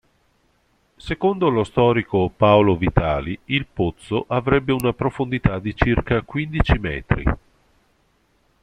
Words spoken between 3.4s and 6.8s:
il "Pozzo" avrebbe una profondità di circa quindici